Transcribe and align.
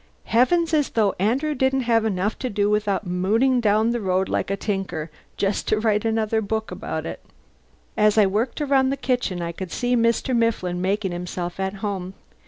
Heavens! 0.23 0.73
as 0.73 0.89
though 0.89 1.13
Andrew 1.19 1.53
didn't 1.53 1.81
have 1.81 2.05
enough 2.05 2.35
to 2.39 2.49
do 2.49 2.71
without 2.71 3.05
mooning 3.05 3.59
down 3.61 3.91
the 3.91 4.01
road 4.01 4.29
like 4.29 4.49
a 4.49 4.57
tinker, 4.57 5.11
just 5.37 5.67
to 5.67 5.79
write 5.79 6.05
a 6.05 6.41
book 6.41 6.71
about 6.71 7.05
it.) 7.05 7.23
As 7.95 8.17
I 8.17 8.25
worked 8.25 8.61
around 8.61 8.89
the 8.89 8.97
kitchen 8.97 9.43
I 9.43 9.51
could 9.51 9.71
see 9.71 9.95
Mr. 9.95 10.35
Mifflin 10.35 10.81
making 10.81 11.11
himself 11.11 11.59
at 11.59 11.75
home. 11.85 12.15